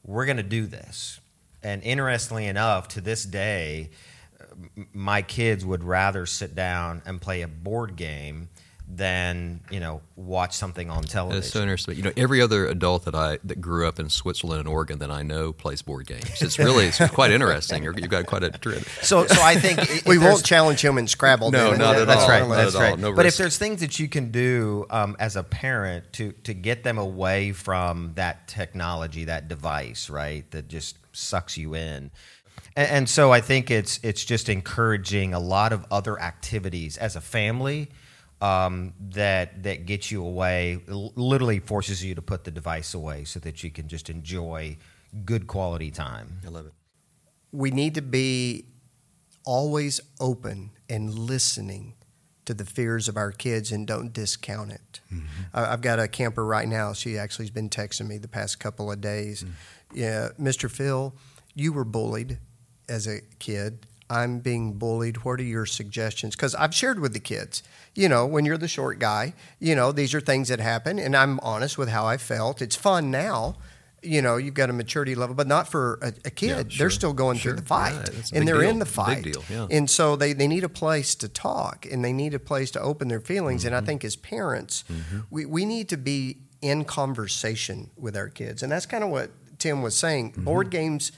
we're 0.04 0.26
going 0.26 0.38
to 0.38 0.44
do 0.44 0.68
this. 0.68 1.20
And 1.64 1.82
interestingly 1.84 2.48
enough, 2.48 2.88
to 2.90 3.02
this 3.02 3.24
day, 3.24 3.92
my 4.94 5.22
kids 5.22 5.66
would 5.66 5.84
rather 5.84 6.26
sit 6.26 6.56
down 6.56 7.02
and 7.06 7.22
play 7.22 7.42
a 7.42 7.48
board 7.48 7.96
game 7.96 8.50
than 8.94 9.62
you 9.72 9.80
know 9.80 10.02
watch 10.16 10.54
something 10.54 10.90
on 10.90 11.04
television. 11.04 11.40
It's 11.40 11.52
so 11.52 11.62
interesting. 11.62 11.96
You 11.98 12.04
know, 12.04 12.12
every 12.18 12.42
other 12.42 12.68
adult 12.68 13.06
that 13.06 13.16
I 13.16 13.40
that 13.44 13.62
grew 13.62 13.88
up 13.88 14.00
in 14.00 14.10
Switzerland 14.10 14.60
and 14.60 14.68
Oregon 14.68 15.00
that 15.00 15.12
I 15.12 15.24
know 15.24 15.54
plays 15.54 15.82
board 15.82 16.08
games. 16.08 16.42
It's 16.42 16.60
really 16.60 16.88
it's 16.88 17.00
quite 17.12 17.32
interesting. 17.32 17.84
you 17.84 17.94
have 17.94 18.10
got 18.10 18.26
quite 18.26 18.44
a 18.44 18.52
trend. 18.52 18.86
So, 19.02 19.26
so 19.28 19.42
I 19.42 19.56
think 19.56 20.06
we 20.06 20.18
won't 20.18 20.44
challenge 20.44 20.84
him 20.84 20.98
in 20.98 21.08
Scrabble. 21.08 21.52
No, 21.52 21.74
not 21.74 21.96
at 21.96 22.08
that's 22.08 22.24
all. 22.24 22.30
Right, 22.30 22.48
that's 22.48 22.76
right. 22.76 23.00
No 23.00 23.14
but 23.14 23.26
if 23.26 23.38
there's 23.38 23.58
things 23.58 23.82
that 23.82 24.00
you 24.00 24.08
can 24.08 24.32
do 24.32 24.86
um, 24.90 25.16
as 25.20 25.36
a 25.36 25.44
parent 25.44 26.12
to 26.14 26.34
to 26.44 26.54
get 26.54 26.84
them 26.84 26.98
away 26.98 27.54
from 27.54 28.14
that 28.16 28.48
technology, 28.48 29.26
that 29.26 29.48
device, 29.48 30.10
right, 30.10 30.50
that 30.52 30.68
just 30.68 30.98
sucks 31.14 31.58
you 31.58 31.76
in 31.76 32.12
and, 32.76 32.90
and 32.92 33.10
so 33.10 33.32
I 33.32 33.42
think 33.42 33.70
it's 33.72 34.00
it's 34.04 34.24
just 34.26 34.50
encouraging 34.50 35.34
a 35.34 35.40
lot 35.40 35.74
of 35.74 35.86
other 35.92 36.20
activities 36.20 36.98
as 36.98 37.16
a 37.16 37.22
family 37.22 37.90
um, 38.42 38.94
that 39.12 39.64
that 39.64 39.86
gets 39.86 40.12
you 40.12 40.24
away, 40.24 40.80
literally 40.88 41.60
forces 41.60 42.04
you 42.04 42.16
to 42.16 42.22
put 42.22 42.44
the 42.44 42.52
device 42.52 42.94
away 42.94 43.24
so 43.24 43.40
that 43.40 43.64
you 43.64 43.70
can 43.72 43.88
just 43.88 44.10
enjoy 44.10 44.78
good 45.26 45.46
quality 45.48 45.92
time. 45.92 46.40
I 46.46 46.50
love 46.50 46.66
it. 46.68 46.74
we 47.52 47.70
need 47.72 47.96
to 47.96 48.02
be 48.02 48.66
always 49.46 50.00
open 50.20 50.72
and 50.90 51.14
listening 51.14 51.96
to 52.46 52.54
the 52.54 52.66
fears 52.66 53.08
of 53.08 53.18
our 53.18 53.32
kids 53.32 53.72
and 53.72 53.86
don't 53.86 54.12
discount 54.14 54.72
it. 54.72 55.00
I- 55.54 55.74
I've 55.74 55.82
got 55.82 56.00
a 56.00 56.08
camper 56.08 56.46
right 56.46 56.68
now. 56.68 56.94
She 56.94 57.18
actually 57.18 57.46
has 57.46 57.52
been 57.52 57.70
texting 57.70 58.08
me 58.08 58.18
the 58.18 58.28
past 58.28 58.60
couple 58.60 58.92
of 58.92 59.00
days. 59.02 59.46
Yeah, 59.94 60.30
Mr. 60.40 60.70
Phil, 60.70 61.14
you 61.54 61.74
were 61.74 61.84
bullied 61.86 62.38
as 62.90 63.08
a 63.08 63.22
kid. 63.40 63.86
I'm 64.10 64.40
being 64.40 64.74
bullied. 64.74 65.24
What 65.24 65.40
are 65.40 65.44
your 65.44 65.66
suggestions? 65.66 66.36
Because 66.36 66.54
I've 66.56 66.76
shared 66.76 67.00
with 67.00 67.14
the 67.14 67.20
kids, 67.22 67.64
you 67.96 68.10
know, 68.10 68.26
when 68.28 68.44
you're 68.44 68.58
the 68.58 68.68
short 68.68 69.00
guy, 69.00 69.34
you 69.60 69.74
know, 69.74 69.94
these 69.94 70.14
are 70.14 70.20
things 70.20 70.50
that 70.50 70.60
happen, 70.60 71.00
and 71.00 71.16
I'm 71.16 71.40
honest 71.40 71.78
with 71.78 71.88
how 71.90 72.06
I 72.06 72.18
felt. 72.18 72.62
It's 72.62 72.76
fun 72.76 73.10
now. 73.10 73.56
You 74.04 74.22
know, 74.22 74.36
you've 74.38 74.56
got 74.56 74.70
a 74.70 74.74
maturity 74.74 75.14
level, 75.16 75.36
but 75.36 75.46
not 75.48 75.68
for 75.70 76.00
a, 76.02 76.08
a 76.26 76.32
kid. 76.32 76.72
Yeah, 76.72 76.78
They're 76.80 76.90
still 76.90 77.14
going 77.14 77.38
sure. 77.38 77.52
through 77.54 77.62
the 77.62 77.68
fight, 77.68 77.96
Right, 77.96 78.32
and 78.34 78.48
they're 78.48 78.60
deal. 78.62 78.70
in 78.72 78.80
the 78.80 78.86
Big 78.86 78.94
fight. 78.94 79.24
deal, 79.24 79.44
yeah. 79.48 79.68
And 79.70 79.88
so 79.90 80.16
they, 80.16 80.34
they 80.34 80.48
need 80.48 80.64
a 80.64 80.70
place 80.70 81.14
to 81.16 81.30
talk 81.30 81.86
and 81.90 82.04
they 82.04 82.12
need 82.12 82.34
a 82.34 82.40
place 82.40 82.72
to 82.72 82.82
open 82.82 83.10
their 83.10 83.20
feelings. 83.20 83.62
Mm-hmm. 83.64 83.76
And 83.76 83.84
I 83.84 83.86
think 83.86 84.04
as 84.04 84.16
parents, 84.16 84.84
we, 85.30 85.46
we 85.46 85.66
need 85.66 85.88
to 85.90 85.98
be 85.98 86.38
in 86.64 86.84
conversation 86.84 87.92
with 87.96 88.18
our 88.18 88.28
kids. 88.28 88.64
And 88.64 88.72
that's 88.72 88.88
kind 88.88 89.04
of 89.04 89.12
what 89.12 89.30
Tim 89.60 89.84
was 89.84 89.96
saying. 89.96 90.32
Mm-hmm. 90.32 90.44
Board 90.46 90.70
games 90.72 91.12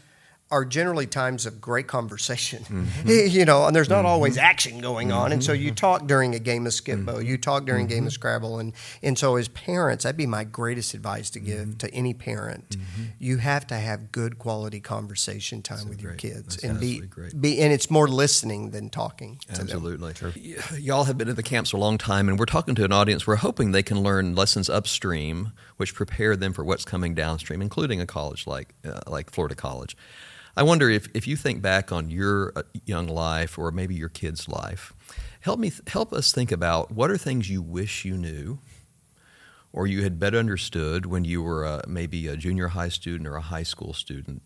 are 0.54 0.64
generally 0.66 1.08
times 1.08 1.46
of 1.46 1.60
great 1.60 1.88
conversation, 1.88 2.64
Mm-hmm. 2.70 3.10
you 3.38 3.46
know, 3.46 3.66
and 3.66 3.76
there's 3.76 3.90
not 3.90 4.06
always 4.06 4.38
action 4.38 4.80
going 4.80 5.12
on. 5.12 5.32
And 5.32 5.44
so 5.44 5.52
you 5.54 5.72
talk 5.72 6.08
during 6.08 6.36
a 6.36 6.40
game 6.40 6.66
of 6.68 6.74
Skip-Bo, 6.74 7.14
Mm-hmm. 7.16 7.28
you 7.28 7.38
talk 7.38 7.66
during 7.66 7.86
a 7.86 7.90
game 7.90 8.06
of 8.08 8.14
Scrabble. 8.14 8.60
And, 8.60 8.74
and 9.02 9.18
so 9.18 9.36
as 9.36 9.48
parents, 9.50 10.04
that'd 10.04 10.16
be 10.18 10.26
my 10.28 10.44
greatest 10.44 10.94
advice 10.94 11.30
to 11.32 11.40
give 11.40 11.68
Mm-hmm. 11.68 11.78
to 11.84 11.94
any 11.94 12.14
parent. 12.14 12.78
You 13.20 13.38
have 13.38 13.66
to 13.68 13.76
have 13.76 14.12
good 14.12 14.38
quality 14.40 14.80
conversation 14.80 15.62
time 15.62 15.90
with 15.90 16.02
your 16.02 16.14
kids 16.14 16.56
That's 16.58 16.64
and 16.64 16.80
be, 16.80 17.00
great. 17.02 17.40
be, 17.42 17.60
and 17.62 17.74
it's 17.74 17.90
more 17.90 18.08
listening 18.08 18.72
than 18.72 18.90
talking 18.90 19.38
to 19.38 19.48
them. 19.48 19.62
Absolutely. 19.62 20.14
Y- 20.36 20.78
Y'all 20.80 21.06
have 21.06 21.18
been 21.18 21.30
at 21.30 21.36
the 21.36 21.44
camps 21.44 21.72
for 21.72 21.78
a 21.78 21.80
long 21.80 21.98
time, 21.98 22.30
and 22.30 22.38
we're 22.40 22.46
talking 22.46 22.76
to 22.76 22.84
an 22.86 22.92
audience. 22.92 23.26
We're 23.28 23.38
hoping 23.38 23.72
they 23.72 23.84
can 23.84 24.02
learn 24.02 24.36
lessons 24.36 24.70
upstream, 24.70 25.52
which 25.78 25.94
prepare 25.96 26.36
them 26.36 26.54
for 26.54 26.64
what's 26.64 26.86
coming 26.86 27.14
downstream, 27.16 27.62
including 27.62 28.00
a 28.02 28.06
college 28.06 28.46
like 28.46 28.74
uh, 28.86 29.00
like 29.08 29.32
Florida 29.32 29.56
College. 29.56 29.96
I 30.56 30.64
wonder 30.64 30.90
if, 30.90 31.08
if 31.16 31.28
you 31.28 31.36
think 31.36 31.62
back 31.62 31.92
on 31.92 32.12
your 32.12 32.54
uh, 32.56 32.64
young 32.86 33.08
life 33.08 33.58
or 33.58 33.72
maybe 33.72 33.96
your 33.96 34.10
kid's 34.10 34.48
life, 34.48 34.94
help 35.42 35.60
me 35.60 35.72
help 35.88 36.14
us 36.14 36.32
think 36.32 36.52
about 36.52 36.92
what 36.92 37.10
are 37.10 37.18
things 37.18 37.50
you 37.50 37.62
wish 37.62 38.06
you 38.06 38.16
knew 38.18 38.60
or 39.72 39.88
you 39.88 40.04
had 40.04 40.20
better 40.20 40.38
understood 40.38 41.08
when 41.08 41.26
you 41.26 41.42
were 41.42 41.66
uh, 41.66 41.82
maybe 41.88 42.28
a 42.28 42.38
junior 42.38 42.70
high 42.70 42.90
student 42.90 43.28
or 43.28 43.36
a 43.36 43.42
high 43.42 43.64
school 43.64 43.94
student 43.94 44.44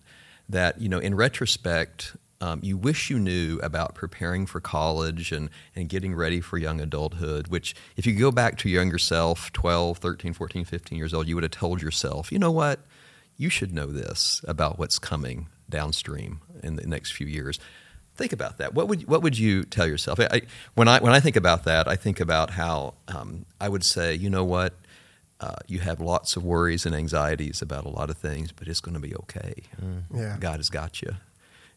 that 0.47 0.79
you 0.79 0.87
know 0.87 0.99
in 0.99 1.13
retrospect 1.13 2.15
um, 2.39 2.59
you 2.63 2.77
wish 2.77 3.09
you 3.09 3.19
knew 3.19 3.59
about 3.61 3.95
preparing 3.95 4.45
for 4.45 4.61
college 4.61 5.31
and, 5.31 5.49
and 5.75 5.89
getting 5.89 6.15
ready 6.15 6.39
for 6.39 6.57
young 6.57 6.79
adulthood 6.79 7.49
which 7.49 7.75
if 7.97 8.05
you 8.05 8.13
go 8.13 8.31
back 8.31 8.57
to 8.57 8.69
your 8.69 8.81
younger 8.81 8.97
self 8.97 9.51
12 9.51 9.97
13 9.97 10.33
14 10.33 10.63
15 10.63 10.97
years 10.97 11.13
old 11.13 11.27
you 11.27 11.35
would 11.35 11.43
have 11.43 11.51
told 11.51 11.81
yourself 11.81 12.31
you 12.31 12.39
know 12.39 12.51
what? 12.51 12.79
You 13.39 13.49
should 13.49 13.71
know 13.71 13.87
this 13.87 14.41
about 14.47 14.79
what's 14.79 14.97
coming 14.97 15.47
downstream 15.69 16.41
in 16.63 16.75
the 16.75 16.87
next 16.87 17.11
few 17.11 17.27
years 17.27 17.59
think 18.17 18.33
about 18.33 18.57
that. 18.57 18.73
What 18.73 18.87
would 18.87 19.07
what 19.07 19.21
would 19.21 19.37
you 19.37 19.63
tell 19.63 19.87
yourself? 19.87 20.19
I, 20.19 20.41
when 20.73 20.87
I 20.87 20.99
when 20.99 21.13
I 21.13 21.19
think 21.19 21.35
about 21.35 21.63
that, 21.65 21.87
I 21.87 21.95
think 21.95 22.19
about 22.19 22.51
how 22.51 22.95
um, 23.07 23.45
I 23.61 23.69
would 23.69 23.85
say, 23.85 24.15
you 24.15 24.29
know 24.29 24.43
what, 24.43 24.73
uh, 25.39 25.55
you 25.67 25.79
have 25.79 26.01
lots 26.01 26.35
of 26.35 26.43
worries 26.43 26.85
and 26.85 26.95
anxieties 26.95 27.61
about 27.61 27.85
a 27.85 27.89
lot 27.89 28.09
of 28.09 28.17
things, 28.17 28.51
but 28.51 28.67
it's 28.67 28.81
going 28.81 28.95
to 28.95 28.99
be 28.99 29.15
okay. 29.15 29.53
Yeah. 30.13 30.37
God 30.39 30.57
has 30.57 30.69
got 30.69 31.01
you, 31.01 31.15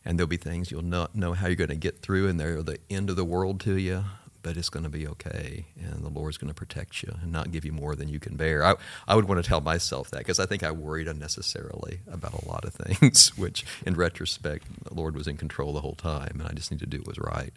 and 0.05 0.19
there'll 0.19 0.29
be 0.29 0.39
things 0.39 0.71
you'll 0.71 0.83
not 0.83 1.15
know 1.15 1.35
how 1.35 1.47
you're 1.47 1.57
going 1.57 1.69
to 1.69 1.77
get 1.77 2.01
through, 2.01 2.27
and 2.29 2.41
they're 2.41 2.63
the 2.63 2.79
end 2.89 3.11
of 3.11 3.17
the 3.17 3.25
world 3.25 3.61
to 3.61 3.77
you. 3.77 4.05
But 4.43 4.57
it's 4.57 4.71
going 4.71 4.85
to 4.85 4.91
be 4.91 5.07
okay, 5.07 5.67
and 5.79 6.03
the 6.03 6.09
Lord's 6.09 6.39
going 6.39 6.49
to 6.49 6.55
protect 6.55 7.03
you 7.03 7.15
and 7.21 7.31
not 7.31 7.51
give 7.51 7.65
you 7.65 7.73
more 7.73 7.95
than 7.95 8.09
you 8.09 8.19
can 8.19 8.37
bear. 8.37 8.65
I, 8.65 8.75
I 9.07 9.15
would 9.15 9.27
want 9.27 9.43
to 9.43 9.47
tell 9.47 9.61
myself 9.61 10.11
that 10.13 10.19
because 10.19 10.41
I 10.41 10.47
think 10.47 10.63
I 10.63 10.71
worried 10.71 11.09
unnecessarily 11.09 12.01
about 12.11 12.43
a 12.43 12.49
lot 12.49 12.65
of 12.65 12.73
things, 12.75 13.37
which 13.37 13.65
in 13.85 13.95
retrospect, 13.95 14.67
the 14.85 14.95
Lord 14.95 15.15
was 15.15 15.27
in 15.27 15.37
control 15.37 15.73
the 15.73 15.83
whole 15.83 15.95
time, 15.95 16.41
and 16.41 16.49
I 16.49 16.53
just 16.53 16.71
need 16.71 16.81
to 16.81 16.87
do 16.87 16.99
what 16.99 17.09
was 17.09 17.19
right. 17.19 17.53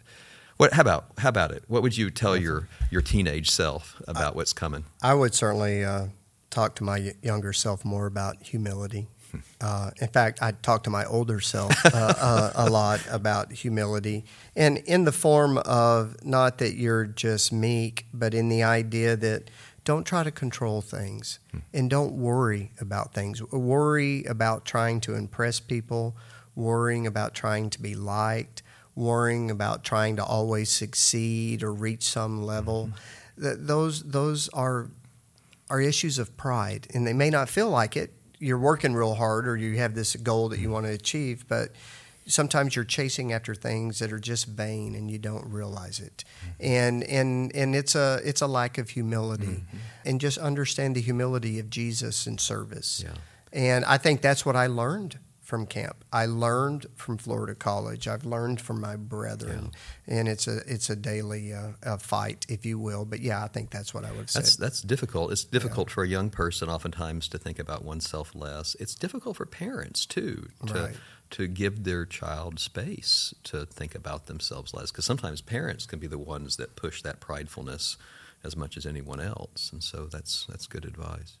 What? 0.56 0.74
How 0.74 0.82
about 0.82 1.06
how 1.18 1.28
about 1.30 1.50
it? 1.50 1.64
What 1.66 1.82
would 1.82 1.96
you 1.96 2.10
tell 2.10 2.36
your 2.36 2.68
your 2.90 3.02
teenage 3.02 3.50
self 3.50 4.00
about 4.06 4.36
what's 4.36 4.52
coming? 4.52 4.84
I 5.02 5.14
would 5.14 5.34
certainly 5.34 5.84
uh, 5.84 6.06
talk 6.50 6.76
to 6.76 6.84
my 6.84 7.14
younger 7.22 7.52
self 7.52 7.84
more 7.84 8.06
about 8.06 8.42
humility. 8.42 9.08
Uh, 9.60 9.90
in 10.00 10.08
fact, 10.08 10.42
I 10.42 10.52
talk 10.52 10.84
to 10.84 10.90
my 10.90 11.04
older 11.04 11.40
self 11.40 11.72
uh, 11.86 12.14
uh, 12.18 12.52
a 12.54 12.70
lot 12.70 13.00
about 13.10 13.52
humility, 13.52 14.24
and 14.54 14.78
in 14.78 15.04
the 15.04 15.12
form 15.12 15.58
of 15.58 16.16
not 16.24 16.58
that 16.58 16.74
you're 16.74 17.04
just 17.06 17.52
meek, 17.52 18.06
but 18.12 18.34
in 18.34 18.48
the 18.48 18.62
idea 18.62 19.16
that 19.16 19.50
don't 19.84 20.04
try 20.04 20.22
to 20.24 20.30
control 20.30 20.80
things 20.80 21.38
and 21.74 21.90
don't 21.90 22.14
worry 22.14 22.72
about 22.80 23.12
things. 23.12 23.42
Worry 23.52 24.24
about 24.24 24.64
trying 24.64 25.00
to 25.02 25.14
impress 25.14 25.60
people, 25.60 26.16
worrying 26.54 27.06
about 27.06 27.34
trying 27.34 27.68
to 27.70 27.82
be 27.82 27.94
liked, 27.94 28.62
worrying 28.94 29.50
about 29.50 29.84
trying 29.84 30.16
to 30.16 30.24
always 30.24 30.70
succeed 30.70 31.62
or 31.62 31.72
reach 31.72 32.02
some 32.02 32.42
level. 32.42 32.90
Th- 33.40 33.56
those 33.58 34.02
those 34.04 34.48
are 34.50 34.88
are 35.68 35.80
issues 35.80 36.18
of 36.18 36.36
pride, 36.36 36.86
and 36.94 37.06
they 37.06 37.12
may 37.12 37.30
not 37.30 37.48
feel 37.48 37.68
like 37.68 37.96
it. 37.96 38.12
You're 38.44 38.58
working 38.58 38.94
real 38.94 39.14
hard, 39.14 39.48
or 39.48 39.56
you 39.56 39.76
have 39.78 39.94
this 39.94 40.16
goal 40.16 40.48
that 40.50 40.58
you 40.58 40.70
want 40.70 40.86
to 40.86 40.92
achieve, 40.92 41.46
but 41.48 41.70
sometimes 42.26 42.76
you're 42.76 42.84
chasing 42.84 43.32
after 43.32 43.54
things 43.54 43.98
that 43.98 44.12
are 44.12 44.18
just 44.18 44.46
vain, 44.46 44.94
and 44.94 45.10
you 45.10 45.18
don't 45.18 45.46
realize 45.50 46.00
it. 46.00 46.24
Mm-hmm. 46.40 46.64
And 46.64 47.04
and 47.04 47.56
and 47.56 47.74
it's 47.74 47.94
a 47.94 48.20
it's 48.24 48.42
a 48.42 48.46
lack 48.46 48.78
of 48.78 48.90
humility, 48.90 49.46
mm-hmm. 49.46 49.76
and 50.04 50.20
just 50.20 50.38
understand 50.38 50.96
the 50.96 51.00
humility 51.00 51.58
of 51.58 51.70
Jesus 51.70 52.26
in 52.26 52.38
service. 52.38 53.04
Yeah. 53.04 53.14
And 53.52 53.84
I 53.84 53.98
think 53.98 54.20
that's 54.20 54.44
what 54.44 54.56
I 54.56 54.66
learned 54.66 55.18
from 55.44 55.66
camp. 55.66 56.04
I 56.12 56.26
learned 56.26 56.86
from 56.96 57.18
Florida 57.18 57.54
College. 57.54 58.08
I've 58.08 58.24
learned 58.24 58.60
from 58.60 58.80
my 58.80 58.96
brethren, 58.96 59.72
and 60.06 60.26
it's 60.26 60.48
a 60.48 60.60
it's 60.66 60.88
a 60.90 60.96
daily 60.96 61.52
uh, 61.52 61.72
a 61.82 61.98
fight, 61.98 62.46
if 62.48 62.64
you 62.64 62.78
will. 62.78 63.04
But 63.04 63.20
yeah, 63.20 63.44
I 63.44 63.48
think 63.48 63.70
that's 63.70 63.92
what 63.92 64.04
I 64.04 64.12
would 64.12 64.30
say. 64.30 64.40
That's 64.40 64.56
that's 64.56 64.80
difficult. 64.82 65.30
It's 65.32 65.44
difficult 65.44 65.90
for 65.90 66.02
a 66.02 66.08
young 66.08 66.30
person 66.30 66.68
oftentimes 66.68 67.28
to 67.28 67.38
think 67.38 67.58
about 67.58 67.84
oneself 67.84 68.34
less. 68.34 68.74
It's 68.80 68.94
difficult 68.94 69.36
for 69.36 69.46
parents 69.46 70.06
too 70.06 70.48
to 70.66 70.72
Right. 70.74 70.96
to 71.30 71.46
give 71.46 71.84
their 71.84 72.06
child 72.06 72.58
space 72.58 73.34
to 73.44 73.66
think 73.66 73.94
about 73.94 74.26
themselves 74.26 74.72
less 74.72 74.90
because 74.90 75.04
sometimes 75.04 75.40
parents 75.42 75.84
can 75.86 75.98
be 75.98 76.06
the 76.06 76.18
ones 76.18 76.56
that 76.56 76.74
push 76.76 77.02
that 77.02 77.20
pridefulness 77.20 77.96
as 78.42 78.56
much 78.56 78.76
as 78.76 78.86
anyone 78.86 79.20
else. 79.20 79.70
And 79.72 79.82
so 79.82 80.06
that's 80.06 80.46
that's 80.46 80.66
good 80.66 80.84
advice. 80.84 81.38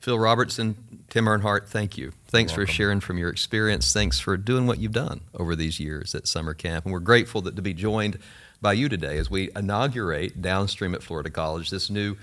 Phil 0.00 0.18
Robertson, 0.18 1.04
Tim 1.10 1.28
Earnhart, 1.28 1.68
thank 1.68 1.98
you. 1.98 2.12
Thanks 2.28 2.52
for 2.52 2.66
sharing 2.66 3.00
from 3.00 3.18
your 3.18 3.28
experience. 3.28 3.92
Thanks 3.92 4.18
for 4.18 4.36
doing 4.36 4.66
what 4.66 4.78
you've 4.78 4.92
done 4.92 5.20
over 5.34 5.54
these 5.54 5.78
years 5.78 6.14
at 6.14 6.26
summer 6.26 6.54
camp. 6.54 6.86
And 6.86 6.92
we're 6.92 7.00
grateful 7.00 7.42
that 7.42 7.56
to 7.56 7.62
be 7.62 7.74
joined 7.74 8.18
by 8.62 8.72
you 8.72 8.88
today 8.88 9.18
as 9.18 9.30
we 9.30 9.50
inaugurate 9.54 10.40
downstream 10.40 10.94
at 10.94 11.02
Florida 11.02 11.30
College 11.30 11.70
this 11.70 11.90
new 11.90 12.16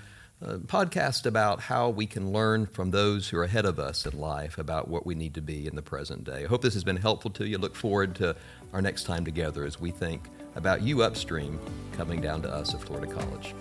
uh, 0.44 0.54
podcast 0.54 1.26
about 1.26 1.60
how 1.60 1.88
we 1.88 2.06
can 2.06 2.32
learn 2.32 2.66
from 2.66 2.90
those 2.90 3.28
who 3.28 3.38
are 3.38 3.44
ahead 3.44 3.64
of 3.64 3.78
us 3.78 4.06
in 4.06 4.18
life 4.18 4.56
about 4.58 4.88
what 4.88 5.04
we 5.04 5.14
need 5.14 5.34
to 5.34 5.40
be 5.40 5.66
in 5.66 5.74
the 5.74 5.82
present 5.82 6.24
day. 6.24 6.44
I 6.44 6.46
hope 6.46 6.62
this 6.62 6.74
has 6.74 6.84
been 6.84 6.96
helpful 6.96 7.30
to 7.32 7.46
you. 7.46 7.58
Look 7.58 7.74
forward 7.74 8.14
to 8.16 8.36
our 8.72 8.80
next 8.80 9.04
time 9.04 9.24
together 9.24 9.64
as 9.64 9.80
we 9.80 9.90
think 9.90 10.22
about 10.54 10.82
you 10.82 11.02
upstream 11.02 11.58
coming 11.92 12.20
down 12.20 12.42
to 12.42 12.50
us 12.52 12.74
at 12.74 12.80
Florida 12.80 13.12
College. 13.12 13.54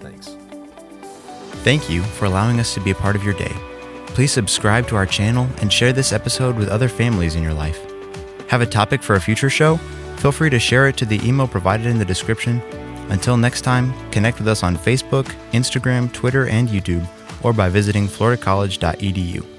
Thanks. 0.00 0.36
Thank 1.62 1.90
you 1.90 2.02
for 2.02 2.24
allowing 2.24 2.60
us 2.60 2.74
to 2.74 2.80
be 2.80 2.90
a 2.90 2.94
part 2.94 3.16
of 3.16 3.24
your 3.24 3.34
day. 3.34 3.52
Please 4.08 4.32
subscribe 4.32 4.88
to 4.88 4.96
our 4.96 5.06
channel 5.06 5.48
and 5.60 5.72
share 5.72 5.92
this 5.92 6.12
episode 6.12 6.56
with 6.56 6.68
other 6.68 6.88
families 6.88 7.34
in 7.34 7.42
your 7.42 7.54
life. 7.54 7.78
Have 8.48 8.62
a 8.62 8.66
topic 8.66 9.02
for 9.02 9.16
a 9.16 9.20
future 9.20 9.50
show? 9.50 9.76
Feel 10.16 10.32
free 10.32 10.50
to 10.50 10.58
share 10.58 10.88
it 10.88 10.96
to 10.96 11.04
the 11.04 11.20
email 11.26 11.46
provided 11.46 11.86
in 11.86 11.98
the 11.98 12.04
description. 12.04 12.60
Until 13.10 13.36
next 13.36 13.62
time, 13.62 13.92
connect 14.10 14.38
with 14.38 14.48
us 14.48 14.62
on 14.62 14.76
Facebook, 14.76 15.26
Instagram, 15.52 16.12
Twitter, 16.12 16.48
and 16.48 16.68
YouTube, 16.68 17.06
or 17.42 17.52
by 17.52 17.68
visiting 17.68 18.06
floridacollege.edu. 18.08 19.57